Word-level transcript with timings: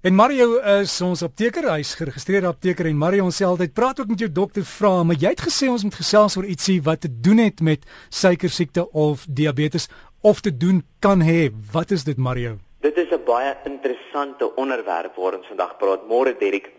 En 0.00 0.14
Mario 0.14 0.54
is 0.80 0.94
ons 1.04 1.20
apteker, 1.20 1.66
hy's 1.74 1.90
geregistreerde 1.98 2.48
apteker 2.48 2.86
en 2.88 2.96
Mario 2.96 3.26
ons 3.28 3.36
sê 3.36 3.44
altyd 3.44 3.74
praat 3.76 3.98
ook 4.00 4.08
met 4.08 4.22
jou 4.24 4.30
dokter 4.32 4.64
vra, 4.64 4.92
maar 5.04 5.18
jy 5.20 5.28
het 5.34 5.42
gesê 5.44 5.66
ons 5.68 5.82
moet 5.84 5.98
gesels 5.98 6.38
oor 6.40 6.46
ietsie 6.48 6.78
wat 6.86 7.02
te 7.04 7.10
doen 7.26 7.42
het 7.42 7.60
met 7.60 7.84
suiker 8.08 8.48
siekte 8.48 8.86
of 8.96 9.26
diabetes 9.28 9.90
of 10.24 10.40
te 10.40 10.54
doen 10.56 10.80
kan 11.04 11.20
hê. 11.20 11.50
Wat 11.74 11.92
is 11.92 12.06
dit 12.08 12.16
Mario? 12.16 12.56
Dit 12.80 12.96
is 12.96 13.12
'n 13.12 13.20
baie 13.28 13.52
interessante 13.68 14.48
onderwerp 14.56 15.12
waaroor 15.16 15.44
ons 15.44 15.52
vandag 15.52 15.76
praat. 15.76 16.08
Môre 16.08 16.32
Derek. 16.32 16.72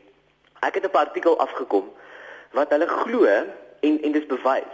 Ek 0.66 0.74
het 0.82 0.90
'n 0.90 0.98
artikel 0.98 1.38
afgekom 1.38 1.94
wat 2.54 2.70
hulle 2.74 2.88
glo 2.88 3.26
en 3.26 4.02
en 4.02 4.12
dis 4.12 4.26
bewys 4.26 4.74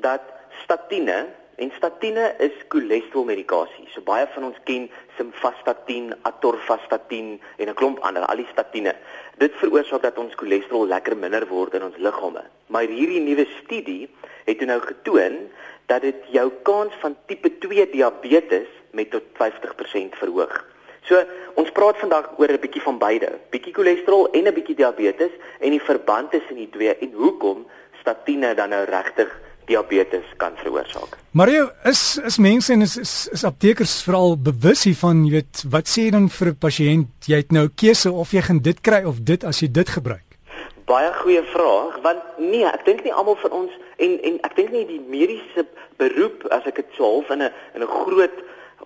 dat 0.00 0.22
statiene 0.64 1.28
En 1.56 1.72
statiene 1.76 2.34
is 2.38 2.54
cholesterolmedikasie. 2.72 3.84
So 3.92 4.00
baie 4.06 4.24
van 4.34 4.46
ons 4.48 4.56
ken 4.64 4.86
simvastatin, 5.18 6.14
atorvastatin 6.28 7.40
en 7.56 7.68
'n 7.68 7.74
klomp 7.74 7.98
ander, 8.00 8.24
al 8.24 8.36
die 8.36 8.48
statiene. 8.52 8.94
Dit 9.36 9.52
veroorsaak 9.60 10.02
dat 10.02 10.18
ons 10.18 10.34
cholesterol 10.34 10.86
lekker 10.86 11.16
minder 11.16 11.46
word 11.46 11.74
in 11.74 11.82
ons 11.82 11.96
liggame. 11.96 12.42
Maar 12.66 12.82
hierdie 12.82 13.20
nuwe 13.20 13.46
studie 13.62 14.08
het 14.44 14.60
nou 14.60 14.80
getoon 14.80 15.50
dat 15.86 16.00
dit 16.02 16.16
jou 16.30 16.50
kans 16.62 16.94
van 17.00 17.16
tipe 17.26 17.58
2 17.58 17.90
diabetes 17.90 18.68
met 18.90 19.10
tot 19.10 19.22
50% 19.32 20.16
verhoog. 20.16 20.64
So, 21.02 21.18
ons 21.54 21.70
praat 21.70 21.98
vandag 21.98 22.38
oor 22.38 22.48
'n 22.48 22.60
bietjie 22.60 22.82
van 22.82 22.98
beide. 22.98 23.38
Bietjie 23.50 23.74
cholesterol 23.74 24.30
en 24.30 24.46
'n 24.46 24.54
bietjie 24.54 24.76
diabetes 24.76 25.32
en 25.60 25.70
die 25.70 25.82
verband 25.82 26.30
tussen 26.30 26.56
die 26.56 26.70
twee 26.70 26.96
en 26.96 27.12
hoekom 27.12 27.66
statiene 28.00 28.54
dan 28.54 28.68
nou 28.68 28.84
regtig 28.84 29.40
diabetes 29.66 30.24
kan 30.36 30.56
veroorsaak. 30.56 31.18
Mario, 31.30 31.70
is 31.84 32.18
is 32.24 32.38
mense 32.38 32.72
en 32.72 32.82
is 32.82 32.96
is, 32.96 33.28
is 33.32 33.44
aptekers 33.44 34.02
veral 34.02 34.36
bewus 34.36 34.84
hiervan, 34.84 35.24
jy 35.26 35.38
weet, 35.40 35.64
wat 35.70 35.88
sê 35.88 36.10
dan 36.10 36.28
vir 36.28 36.48
'n 36.48 36.58
pasiënt, 36.58 37.08
jy 37.26 37.36
het 37.36 37.52
nou 37.52 37.68
keuse 37.68 38.12
of 38.12 38.32
jy 38.32 38.42
gaan 38.42 38.60
dit 38.62 38.80
kry 38.80 39.02
of 39.04 39.22
dit 39.22 39.44
as 39.44 39.60
jy 39.60 39.68
dit 39.70 39.88
gebruik? 39.88 40.28
Baie 40.86 41.12
goeie 41.22 41.42
vraag, 41.42 42.00
want 42.02 42.22
nee, 42.38 42.66
ek 42.66 42.84
dink 42.84 43.04
nie 43.04 43.12
almal 43.12 43.36
van 43.36 43.52
ons 43.52 43.72
en 43.96 44.18
en 44.22 44.38
ek 44.42 44.56
dink 44.56 44.70
nie 44.70 44.86
die 44.86 45.00
mediese 45.00 45.66
beroep 45.96 46.46
as 46.50 46.66
ek 46.66 46.76
dit 46.76 46.90
so 46.96 47.04
half 47.04 47.30
in 47.30 47.42
'n 47.42 47.52
in 47.74 47.82
'n 47.82 47.94
groot 48.04 48.36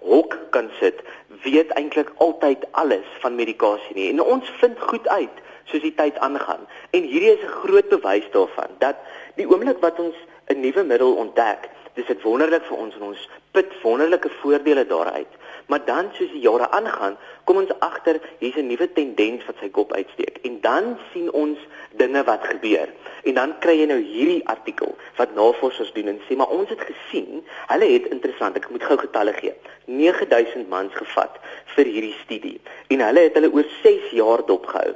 hok 0.00 0.38
kan 0.50 0.70
sit, 0.80 1.02
weet 1.42 1.70
eintlik 1.74 2.12
altyd 2.16 2.66
alles 2.70 3.08
van 3.22 3.34
medikasie 3.34 3.94
nie. 3.94 4.08
En 4.11 4.22
ons 4.22 4.50
vind 4.61 4.78
goed 4.78 5.08
uit 5.08 5.42
soos 5.70 5.83
die 5.83 5.94
tyd 5.94 6.18
aangaan. 6.18 6.62
En 6.90 7.02
hierdie 7.02 7.33
is 7.34 7.42
'n 7.42 7.56
groot 7.62 7.88
bewys 7.88 8.28
daarvan 8.30 8.70
dat 8.78 8.96
die 9.34 9.48
oomblik 9.48 9.80
wat 9.80 9.98
ons 9.98 10.16
'n 10.47 10.61
nuwe 10.61 10.83
middel 10.83 11.14
ontdek, 11.14 11.70
dis 11.94 12.06
dit 12.06 12.22
wonderlik 12.22 12.64
vir 12.69 12.77
ons 12.77 12.94
en 12.94 13.02
ons 13.02 13.28
put 13.56 13.72
wonderlike 13.83 14.30
voordele 14.41 14.86
daaruit. 14.86 15.33
Maar 15.66 15.84
dan 15.84 16.11
soos 16.12 16.30
die 16.30 16.44
jare 16.44 16.69
aangaan, 16.70 17.16
kom 17.44 17.56
ons 17.56 17.72
agter 17.78 18.20
hier's 18.39 18.56
'n 18.56 18.67
nuwe 18.67 18.92
tendens 18.92 19.47
wat 19.47 19.56
sy 19.61 19.69
kop 19.69 19.92
uitsteek 19.92 20.39
en 20.42 20.61
dan 20.61 20.98
sien 21.12 21.33
ons 21.33 21.58
dinge 21.97 22.22
wat 22.24 22.44
gebeur. 22.44 22.89
En 23.24 23.34
dan 23.34 23.58
kry 23.58 23.74
jy 23.80 23.86
nou 23.86 23.98
hierdie 23.98 24.47
artikel 24.47 24.94
wat 25.17 25.34
navorsers 25.34 25.92
doen 25.92 26.08
en 26.08 26.20
sê 26.28 26.36
maar 26.36 26.55
ons 26.58 26.69
het 26.69 26.80
gesien, 26.80 27.42
hulle 27.67 27.89
het 27.92 28.06
interessant, 28.06 28.56
ek 28.56 28.70
moet 28.70 28.84
gou 28.84 28.98
getalle 28.98 29.33
gee. 29.33 29.55
9000 29.84 30.69
mans 30.69 30.94
gevat 30.94 31.41
vir 31.74 31.84
hierdie 31.84 32.17
studie 32.22 32.61
en 32.89 33.00
hulle 33.00 33.20
het 33.20 33.34
hulle 33.34 33.52
oor 33.52 33.67
6 33.83 34.11
jaar 34.11 34.47
dopgehou. 34.47 34.94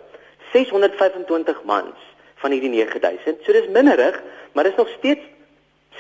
625 0.53 1.65
mans 1.65 1.99
van 2.37 2.51
hierdie 2.51 2.71
9000. 2.71 3.43
So 3.45 3.53
dis 3.53 3.69
minderig, 3.69 4.23
maar 4.53 4.65
dis 4.65 4.77
nog 4.77 4.89
steeds 4.99 5.27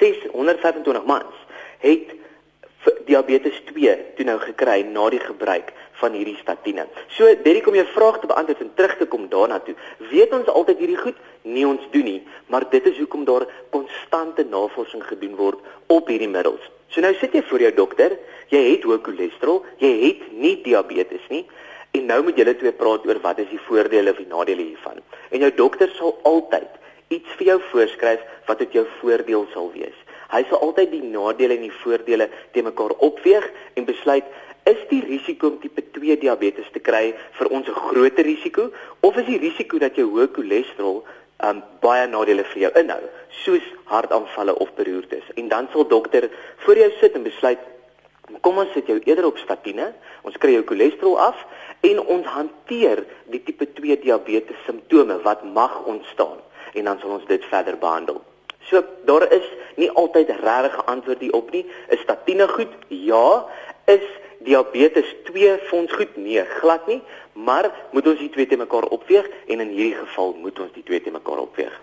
625 0.01 1.05
mans 1.05 1.47
het 1.84 2.17
diabetes 3.05 3.61
2 3.73 3.97
toe 4.17 4.25
nou 4.25 4.39
gekry 4.41 4.81
na 4.89 5.09
die 5.12 5.20
gebruik 5.20 5.73
van 6.01 6.15
hierdie 6.17 6.39
statiene. 6.41 6.87
So 7.12 7.29
Derek 7.45 7.69
om 7.69 7.77
jou 7.77 7.87
vraag 7.93 8.21
te 8.21 8.31
beantwoord 8.31 8.62
en 8.65 8.73
terug 8.75 8.97
te 8.97 9.06
kom 9.12 9.28
daarna 9.28 9.61
toe. 9.65 9.75
Weet 10.11 10.33
ons 10.33 10.48
altyd 10.48 10.81
hierdie 10.81 11.01
goed? 11.01 11.19
Nee, 11.43 11.67
ons 11.69 11.84
doen 11.93 12.06
nie, 12.09 12.21
maar 12.53 12.65
dit 12.73 12.87
is 12.89 12.98
hoekom 13.03 13.27
daar 13.28 13.47
konstante 13.75 14.47
navorsing 14.48 15.05
gedoen 15.05 15.37
word 15.37 15.61
op 15.93 16.09
hierdie 16.09 16.31
middels. 16.31 16.65
So 16.91 17.05
nou 17.05 17.12
sit 17.21 17.37
jy 17.37 17.43
voor 17.47 17.67
jou 17.67 17.72
dokter, 17.77 18.17
jy 18.50 18.62
het 18.72 18.87
hoë 18.88 19.03
cholesterol, 19.05 19.65
jy 19.82 19.93
het 20.06 20.25
nie 20.32 20.56
diabetes 20.65 21.27
nie. 21.31 21.44
En 21.94 22.06
nou 22.06 22.21
moet 22.22 22.38
julle 22.38 22.55
twee 22.56 22.72
praat 22.75 23.06
oor 23.06 23.19
wat 23.22 23.41
is 23.43 23.50
die 23.50 23.62
voordele 23.67 24.15
of 24.15 24.19
die 24.22 24.31
nadele 24.31 24.71
hiervan. 24.71 25.03
En 25.31 25.43
jou 25.43 25.50
dokter 25.59 25.91
sal 25.99 26.17
altyd 26.28 26.80
iets 27.10 27.32
vir 27.38 27.47
jou 27.53 27.59
voorskryf 27.72 28.21
wat 28.47 28.60
dit 28.62 28.76
jou 28.78 28.84
voordeel 29.00 29.47
sal 29.54 29.72
wees. 29.75 29.97
Hy 30.31 30.44
sal 30.47 30.62
altyd 30.62 30.93
die 30.93 31.03
nadele 31.03 31.56
en 31.56 31.65
die 31.66 31.78
voordele 31.82 32.28
te 32.54 32.62
mekaar 32.62 32.94
opweeg 33.03 33.48
en 33.75 33.88
besluit 33.88 34.28
is 34.71 34.82
die 34.91 35.00
risiko 35.03 35.49
om 35.50 35.56
tipe 35.59 35.82
2 35.97 36.19
diabetes 36.22 36.69
te 36.70 36.82
kry 36.88 37.15
vir 37.38 37.49
ons 37.50 37.66
'n 37.69 37.81
groter 37.88 38.25
risiko 38.25 38.70
of 39.00 39.16
is 39.16 39.26
die 39.26 39.41
risiko 39.43 39.78
dat 39.78 39.97
jou 39.97 40.06
hoë 40.06 40.28
cholesterol 40.37 41.03
um 41.49 41.62
baie 41.81 42.06
nadele 42.06 42.44
vir 42.53 42.62
jou 42.62 42.72
inhou 42.81 43.03
soos 43.43 43.66
hartaanvalle 43.84 44.54
of 44.54 44.75
beroertes 44.76 45.25
en 45.34 45.49
dan 45.49 45.69
sal 45.72 45.88
dokter 45.88 46.31
voor 46.65 46.76
jou 46.76 46.91
sit 47.00 47.15
en 47.15 47.22
besluit 47.22 47.59
kom 48.41 48.59
ons 48.59 48.72
sit 48.72 48.87
jou 48.87 49.00
eerder 49.04 49.26
op 49.26 49.38
statiene 49.38 49.93
ons 50.22 50.37
kry 50.37 50.53
jou 50.53 50.65
cholesterol 50.69 51.19
af 51.19 51.47
en 51.81 51.99
ons 52.00 52.26
hanteer 52.26 53.04
die 53.32 53.43
tipe 53.43 53.66
2 53.81 53.97
diabetes 54.04 54.56
simptome 54.66 55.19
wat 55.25 55.44
mag 55.44 55.81
ontstaan 55.87 56.38
en 56.75 56.84
dan 56.84 56.98
sal 56.98 57.10
ons 57.10 57.26
dit 57.26 57.44
verder 57.44 57.78
behandel. 57.78 58.22
So 58.70 58.84
daar 59.04 59.32
is 59.32 59.47
nie 59.76 59.91
altyd 59.91 60.28
regtig 60.28 60.76
'n 60.76 60.86
antwoord 60.86 61.20
hierop 61.20 61.50
nie. 61.50 61.66
Is 61.88 62.00
statiene 62.00 62.48
goed? 62.48 62.72
Ja. 62.88 63.47
Is 63.84 64.06
diabetes 64.38 65.14
2 65.25 65.58
fonds 65.69 65.92
goed? 65.92 66.16
Nee, 66.16 66.44
glad 66.44 66.86
nie. 66.86 67.03
Maar 67.32 67.70
moet 67.92 68.06
ons 68.06 68.19
die 68.19 68.31
twee 68.31 68.47
te 68.47 68.56
mekaar 68.56 68.84
opweeg 68.84 69.28
en 69.47 69.60
in 69.60 69.69
hierdie 69.69 69.94
geval 69.94 70.36
moet 70.41 70.58
ons 70.60 70.72
die 70.72 70.82
twee 70.82 71.03
te 71.03 71.10
mekaar 71.10 71.38
opweeg. 71.38 71.81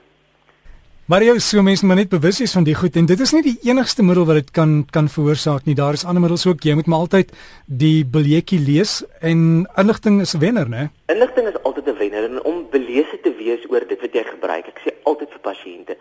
Maar 1.08 1.24
jy 1.24 1.38
sou 1.40 1.62
mense 1.64 1.86
maar 1.88 1.96
net 1.96 2.10
bewus 2.12 2.42
is 2.44 2.52
van 2.52 2.66
die 2.68 2.76
goed 2.76 2.98
en 3.00 3.06
dit 3.08 3.20
is 3.24 3.32
nie 3.32 3.40
die 3.46 3.56
enigste 3.70 4.04
middel 4.04 4.26
wat 4.28 4.42
dit 4.42 4.50
kan 4.52 4.86
kan 4.92 5.08
veroorsaak 5.08 5.64
nie. 5.64 5.76
Daar 5.76 5.96
is 5.96 6.04
ander 6.04 6.20
middels 6.20 6.44
ook. 6.46 6.66
Jy 6.68 6.74
moet 6.76 6.90
maar 6.92 7.06
altyd 7.06 7.32
die 7.66 8.04
biljetjie 8.04 8.60
lees 8.60 9.06
en 9.24 9.64
inligting 9.80 10.20
is 10.22 10.36
wenner, 10.36 10.68
né? 10.68 10.90
Inligting 11.08 11.48
is 11.48 11.56
wenner 11.98 12.28
en 12.30 12.44
om 12.44 12.64
belese 12.72 13.20
te 13.22 13.34
wees 13.38 13.66
oor 13.70 13.86
dit 13.88 14.02
wat 14.02 14.14
jy 14.14 14.24
gebruik. 14.24 14.68
Ek 14.72 14.82
sê 14.84 14.94
altyd 15.10 15.34
vir 15.36 15.44
pasiënte, 15.46 15.98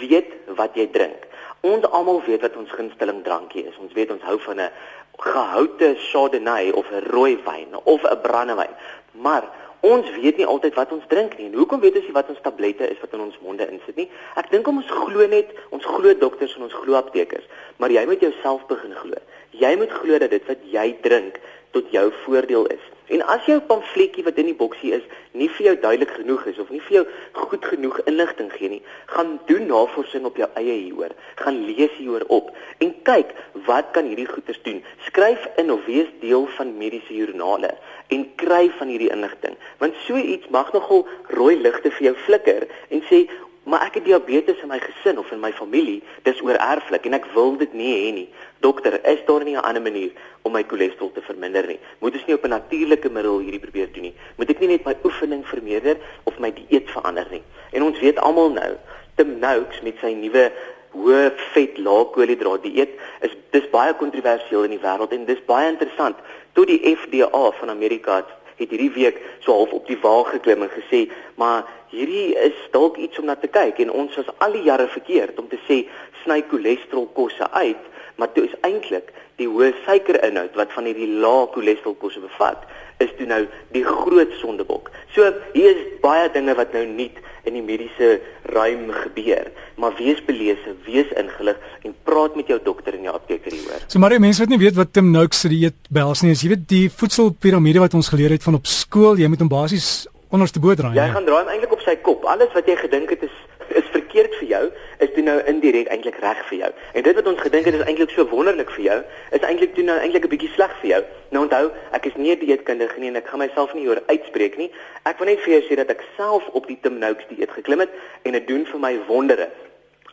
weet 0.00 0.32
wat 0.58 0.76
jy 0.78 0.88
drink. 0.94 1.28
Ons 1.62 1.86
almal 1.94 2.22
weet 2.26 2.42
wat 2.42 2.56
ons 2.58 2.70
gunsteling 2.74 3.22
drankie 3.22 3.66
is. 3.66 3.78
Ons 3.78 3.94
weet 3.94 4.10
ons 4.10 4.22
hou 4.26 4.38
van 4.46 4.60
'n 4.60 4.70
gehoute 5.18 5.94
Chardonnay 6.10 6.70
of 6.70 6.90
'n 6.90 7.04
rooi 7.14 7.38
wyn 7.44 7.76
of 7.84 8.02
'n 8.02 8.20
brandewyn. 8.22 8.74
Maar 9.12 9.44
ons 9.80 10.10
weet 10.10 10.36
nie 10.36 10.46
altyd 10.46 10.74
wat 10.74 10.92
ons 10.92 11.04
drink 11.08 11.38
nie. 11.38 11.46
En 11.46 11.54
hoekom 11.54 11.80
weet 11.80 11.96
ons 11.96 12.04
nie 12.04 12.12
wat 12.12 12.28
ons 12.28 12.42
tablette 12.42 12.88
is 12.90 13.00
wat 13.00 13.12
in 13.12 13.20
ons 13.20 13.38
monde 13.42 13.66
insit 13.70 13.96
nie? 13.96 14.10
Ek 14.34 14.50
dink 14.50 14.66
ons 14.66 14.86
glo 14.86 15.26
net, 15.26 15.50
ons 15.70 15.84
glo 15.84 16.14
dokters 16.14 16.56
en 16.56 16.62
ons 16.62 16.78
glo 16.82 16.94
aptekers, 16.94 17.44
maar 17.76 17.90
jy 17.90 18.06
moet 18.06 18.20
jouself 18.20 18.66
begin 18.66 18.94
glo. 18.94 19.18
Jy 19.50 19.76
moet 19.76 19.90
glo 19.90 20.18
dat 20.18 20.30
dit 20.30 20.46
wat 20.46 20.58
jy 20.70 20.96
drink 21.02 21.40
tot 21.70 21.90
jou 21.90 22.12
voordeel 22.24 22.66
is. 22.66 22.91
En 23.12 23.20
as 23.34 23.44
jou 23.44 23.58
pamfletjie 23.68 24.24
wat 24.24 24.38
in 24.40 24.48
die 24.48 24.56
boksie 24.56 24.94
is 24.96 25.04
nie 25.36 25.48
vir 25.52 25.66
jou 25.66 25.74
duidelik 25.82 26.14
genoeg 26.16 26.46
is 26.48 26.60
of 26.62 26.70
nie 26.72 26.80
vir 26.86 26.96
jou 26.96 27.02
goed 27.44 27.66
genoeg 27.68 27.98
inligting 28.08 28.48
gee 28.54 28.70
nie, 28.72 28.82
gaan 29.12 29.34
doen 29.50 29.66
navorsing 29.68 30.24
op 30.28 30.40
jou 30.40 30.48
eie 30.60 30.78
hieroor. 30.78 31.12
Gaan 31.42 31.60
lees 31.68 31.92
hieroor 31.98 32.24
op 32.32 32.50
en 32.84 32.94
kyk 33.08 33.34
wat 33.68 33.92
kan 33.96 34.08
hierdie 34.08 34.28
goeters 34.30 34.62
doen. 34.64 34.80
Skryf 35.08 35.44
in 35.60 35.72
of 35.74 35.84
wees 35.90 36.08
deel 36.24 36.48
van 36.56 36.72
mediese 36.80 37.14
joernale 37.16 37.74
en 38.16 38.26
kry 38.40 38.66
van 38.78 38.92
hierdie 38.92 39.12
inligting. 39.12 39.56
Want 39.82 39.96
so 40.06 40.16
iets 40.16 40.48
mag 40.48 40.72
nogal 40.72 41.06
rooi 41.36 41.56
ligte 41.60 41.92
vir 41.98 42.10
jou 42.10 42.16
flikker 42.24 42.68
en 42.88 43.04
sê 43.12 43.26
Maar 43.62 43.84
ek 43.86 43.94
het 44.00 44.04
diabetes 44.04 44.58
in 44.62 44.68
my 44.68 44.78
gesin 44.82 45.18
of 45.18 45.30
in 45.30 45.40
my 45.40 45.52
familie, 45.54 46.00
dis 46.26 46.40
oorerflik 46.42 47.04
en 47.06 47.14
ek 47.14 47.28
wil 47.34 47.54
dit 47.60 47.74
nie 47.78 47.92
hê 47.94 48.08
nie. 48.14 48.28
Dokter, 48.64 48.98
is 49.06 49.22
daar 49.26 49.44
nie 49.44 49.54
'n 49.54 49.62
ander 49.62 49.82
manier 49.82 50.10
om 50.42 50.52
my 50.52 50.64
cholesterol 50.66 51.12
te 51.12 51.22
verminder 51.22 51.66
nie? 51.66 51.78
Moet 52.00 52.14
ons 52.14 52.26
nie 52.26 52.34
op 52.34 52.44
'n 52.44 52.48
natuurlike 52.48 53.08
middel 53.08 53.38
hierdie 53.38 53.60
probeer 53.60 53.92
doen 53.92 54.02
nie? 54.02 54.14
Moet 54.36 54.50
ek 54.50 54.60
nie 54.60 54.68
net 54.68 54.84
my 54.84 54.96
oefening 55.04 55.46
vermeerder 55.46 55.96
of 56.24 56.38
my 56.38 56.52
dieet 56.52 56.90
verander 56.90 57.26
nie? 57.30 57.42
En 57.72 57.82
ons 57.82 57.98
weet 57.98 58.18
almal 58.18 58.50
nou, 58.50 58.76
Tim 59.14 59.38
Noakes 59.38 59.80
met 59.82 59.94
sy 60.00 60.12
nuwe 60.12 60.52
hoë 60.92 61.32
vet 61.54 61.78
lae 61.78 62.04
koolhidraat 62.14 62.62
dieet 62.62 62.98
is 63.20 63.34
dis 63.54 63.70
baie 63.72 63.94
kontroversieel 63.94 64.64
in 64.64 64.76
die 64.76 64.82
wêreld 64.82 65.12
en 65.12 65.24
dis 65.24 65.44
baie 65.48 65.68
interessant. 65.68 66.16
Toe 66.52 66.66
die 66.66 66.80
FDA 66.96 67.50
van 67.60 67.70
Amerika 67.70 68.24
het 68.56 68.70
hierdie 68.70 68.92
week 68.92 69.20
so 69.40 69.52
half 69.56 69.72
op 69.72 69.86
die 69.88 69.98
wa 70.02 70.22
geklim 70.28 70.62
en 70.66 70.72
gesê, 70.72 71.06
maar 71.40 71.64
hierdie 71.92 72.32
is 72.40 72.58
dalk 72.74 72.98
iets 73.00 73.20
om 73.20 73.28
na 73.28 73.36
te 73.38 73.50
kyk 73.52 73.80
en 73.84 73.92
ons 74.02 74.14
was 74.20 74.30
al 74.44 74.56
die 74.56 74.64
jare 74.68 74.88
verkeerd 74.92 75.38
om 75.40 75.48
te 75.50 75.60
sê 75.68 75.82
sny 76.22 76.40
cholesterol 76.50 77.08
kosse 77.16 77.48
uit, 77.52 77.90
maar 78.16 78.32
dit 78.34 78.48
is 78.48 78.56
eintlik 78.66 79.12
die 79.40 79.48
hoë 79.48 79.72
suikerinhoud 79.86 80.56
wat 80.58 80.72
van 80.76 80.88
hierdie 80.88 81.10
lae 81.22 81.48
cholesterol 81.54 81.96
kosse 82.00 82.22
bevat 82.22 82.64
is 83.02 83.12
toe 83.18 83.26
nou 83.26 83.42
die 83.74 83.82
groot 83.84 84.32
sondebok. 84.40 84.90
So 85.14 85.26
hier 85.56 85.72
is 85.72 85.84
baie 86.04 86.28
dinge 86.32 86.54
wat 86.58 86.74
nou 86.76 86.84
nie 86.86 87.10
in 87.48 87.56
die 87.56 87.64
mediese 87.64 88.20
ruim 88.54 88.90
gebeur. 88.94 89.48
Maar 89.80 89.96
wees 89.98 90.20
belese, 90.26 90.76
wees 90.86 91.10
ingelig 91.18 91.58
en 91.82 91.96
praat 92.06 92.36
met 92.38 92.52
jou 92.52 92.60
dokter 92.62 92.94
en 92.94 93.08
jou 93.08 93.14
apteker 93.16 93.54
hieroor. 93.54 93.82
So 93.88 94.02
maar 94.02 94.14
mense 94.22 94.44
wat 94.44 94.52
nie 94.52 94.60
weet 94.62 94.78
wat 94.78 94.92
Tim 94.94 95.10
Noakes 95.10 95.42
se 95.42 95.50
dieet 95.50 95.90
behels 95.90 96.22
nie, 96.22 96.36
as 96.36 96.44
jy 96.44 96.52
weet 96.54 96.68
die 96.70 96.86
voedselpiramide 96.92 97.82
wat 97.82 97.96
ons 97.98 98.12
geleer 98.12 98.36
het 98.36 98.46
van 98.46 98.60
op 98.60 98.70
skool, 98.70 99.18
jy 99.18 99.30
moet 99.32 99.42
hom 99.42 99.50
basies 99.50 100.06
onderste 100.32 100.60
bo 100.60 100.74
draai. 100.74 100.94
Jy 100.96 101.08
gaan 101.12 101.26
draai 101.28 101.48
eintlik 101.52 101.72
op 101.76 101.82
sy 101.84 101.94
kop. 102.06 102.24
Alles 102.24 102.52
wat 102.56 102.68
jy 102.68 102.76
gedink 102.80 103.10
het 103.12 103.26
is 103.28 103.40
is 103.72 103.86
verkeerd 103.88 104.34
vir 104.36 104.48
jou, 104.48 104.62
is 105.00 105.12
toe 105.14 105.22
nou 105.24 105.38
indirek 105.48 105.88
eintlik 105.88 106.18
reg 106.20 106.40
vir 106.50 106.58
jou. 106.58 106.68
En 106.92 107.04
dit 107.06 107.14
wat 107.16 107.28
ons 107.30 107.40
gedink 107.40 107.68
het 107.68 107.78
is 107.78 107.84
eintlik 107.88 108.10
so 108.12 108.26
wonderlik 108.28 108.68
vir 108.76 108.84
jou, 108.84 108.98
is 109.32 109.46
eintlik 109.48 109.72
toe 109.76 109.84
nou 109.86 109.96
eintlik 109.96 110.26
'n 110.26 110.32
bietjie 110.34 110.50
sleg 110.52 110.74
vir 110.80 110.90
jou. 110.90 111.02
Nou 111.30 111.44
onthou, 111.44 111.70
ek 111.92 112.06
is 112.06 112.16
nie 112.16 112.32
'n 112.32 112.38
dieetkundige 112.38 112.98
nie 113.00 113.08
en 113.08 113.16
ek 113.16 113.28
gaan 113.28 113.38
myself 113.38 113.72
nie 113.74 113.88
oor 113.88 114.02
uitspreek 114.06 114.58
nie. 114.58 114.70
Ek 115.04 115.18
wil 115.18 115.26
net 115.26 115.40
vir 115.40 115.54
jou 115.54 115.62
sê 115.68 115.76
dat 115.76 115.90
ek 115.90 116.04
self 116.16 116.48
op 116.52 116.66
die 116.66 116.78
Tim 116.82 116.98
Noakes 116.98 117.28
dieet 117.28 117.50
geklim 117.50 117.80
het 117.80 117.90
en 118.22 118.32
dit 118.32 118.46
doen 118.48 118.66
vir 118.66 118.80
my 118.80 118.98
wondere. 119.06 119.48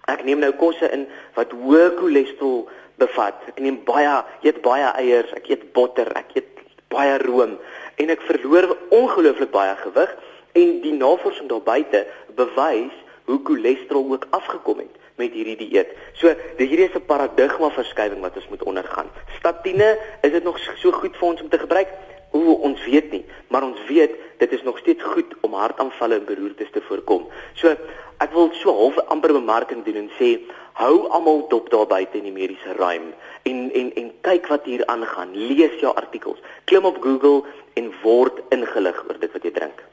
Ek 0.07 0.23
neem 0.23 0.39
nou 0.39 0.51
kosse 0.51 0.91
in 0.91 1.07
wat 1.35 1.51
hoë 1.51 1.97
cholesterol 1.99 2.69
bevat. 2.97 3.35
Ek 3.47 3.59
neem 3.59 3.83
baie, 3.83 4.23
eet 4.41 4.61
baie 4.61 4.93
eiers, 4.95 5.33
ek 5.33 5.49
eet 5.49 5.73
botter, 5.73 6.07
ek 6.15 6.35
eet 6.35 6.47
baie 6.87 7.17
room 7.17 7.57
en 7.99 8.11
ek 8.13 8.23
verloor 8.27 8.77
ongelooflik 8.95 9.51
baie 9.51 9.75
gewig 9.83 10.15
en 10.57 10.69
die 10.83 10.95
navorsing 10.95 11.49
daar 11.51 11.65
buite 11.65 12.05
bewys 12.37 12.95
hoe 13.29 13.39
cholesterol 13.43 14.07
ook 14.15 14.27
afgekom 14.35 14.79
het 14.81 14.95
met 15.19 15.35
hierdie 15.35 15.57
dieet. 15.59 15.91
So, 16.15 16.31
hierdie 16.57 16.87
is 16.87 16.95
'n 16.95 17.05
paradigma 17.05 17.69
verskywing 17.69 18.21
wat 18.21 18.35
ons 18.35 18.47
moet 18.49 18.63
ondergaan. 18.63 19.11
Statine, 19.37 19.97
is 20.21 20.31
dit 20.31 20.43
nog 20.43 20.59
so 20.59 20.91
goed 20.91 21.17
vir 21.17 21.27
ons 21.27 21.41
om 21.41 21.49
te 21.49 21.59
gebruik? 21.59 21.87
O, 22.31 22.39
ons 22.61 22.85
weet 22.85 23.11
nie, 23.11 23.25
maar 23.47 23.63
ons 23.63 23.79
weet 23.87 24.11
dit 24.37 24.51
is 24.51 24.63
nog 24.63 24.77
steeds 24.77 25.03
goed 25.03 25.35
om 25.41 25.53
hartaanvalle 25.53 26.15
en 26.15 26.25
beroertes 26.25 26.71
te 26.71 26.81
voorkom. 26.81 27.27
So, 27.53 27.75
ek 28.17 28.31
wil 28.31 28.49
so 28.53 28.71
half 28.71 28.97
amper 29.07 29.33
bemarking 29.33 29.83
doen 29.83 29.95
en 29.95 30.11
sê, 30.19 30.39
hou 30.79 31.09
almal 31.11 31.43
dop 31.51 31.69
daar 31.73 31.87
buite 31.89 32.17
in 32.19 32.29
die 32.29 32.35
mediese 32.35 32.75
ruim 32.79 33.11
en 33.49 33.59
en 33.81 33.91
en 33.99 34.09
kyk 34.27 34.47
wat 34.51 34.65
hier 34.65 34.85
aangaan. 34.87 35.35
Lees 35.35 35.75
jou 35.81 35.91
artikels. 35.95 36.39
Klim 36.65 36.87
op 36.87 37.01
Google 37.03 37.43
en 37.79 37.91
word 38.03 38.39
ingelig 38.55 38.97
oor 39.07 39.19
dit 39.19 39.31
wat 39.35 39.47
jy 39.47 39.53
drink. 39.55 39.85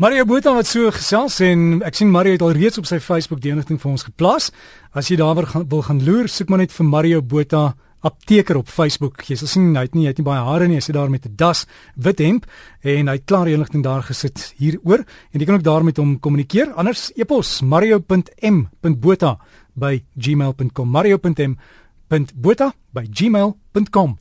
Mario 0.00 0.24
Botha 0.24 0.54
wat 0.56 0.66
so 0.66 0.90
gesels 0.90 1.36
en 1.44 1.82
ek 1.84 1.98
sien 1.98 2.10
Mario 2.10 2.32
het 2.34 2.42
al 2.42 2.56
reeds 2.56 2.80
op 2.80 2.88
sy 2.88 2.98
Facebook 2.98 3.42
die 3.44 3.52
inligting 3.52 3.80
vir 3.80 3.92
ons 3.92 4.06
geplaas. 4.08 4.50
As 4.96 5.12
jy 5.12 5.18
daaroor 5.20 5.46
gaan 5.52 5.68
wil 5.68 5.84
gaan 5.84 6.00
loer, 6.04 6.30
soek 6.32 6.48
maar 6.48 6.64
net 6.64 6.72
vir 6.72 6.88
Mario 6.88 7.20
Botha 7.20 7.74
apteker 8.02 8.58
op 8.58 8.70
Facebook. 8.72 9.22
Jy 9.28 9.36
sal 9.38 9.50
sien 9.50 9.68
hy 9.76 9.84
het 9.86 9.94
nie 9.94 10.06
hy 10.06 10.12
het 10.14 10.18
nie 10.18 10.26
baie 10.26 10.42
hare 10.42 10.66
nie, 10.68 10.80
hy 10.80 10.84
sit 10.84 10.96
daar 10.96 11.10
met 11.10 11.26
'n 11.26 11.36
das, 11.36 11.66
wit 11.96 12.18
hemp 12.18 12.46
en 12.82 13.08
hy 13.08 13.14
het 13.14 13.26
klaar 13.26 13.48
inligting 13.48 13.82
daar 13.84 14.02
gesit 14.02 14.54
hieroor 14.58 15.04
en 15.32 15.40
jy 15.40 15.46
kan 15.46 15.54
ook 15.54 15.62
daar 15.62 15.84
met 15.84 15.96
hom 15.96 16.18
kommunikeer. 16.18 16.72
Anders 16.74 17.12
epos 17.14 17.62
mario.m.botha 17.62 19.38
by 19.76 20.02
gmail.com 20.16 20.88
mario.m.botha 20.88 22.72
by 22.94 23.06
gmail.com 23.08 24.16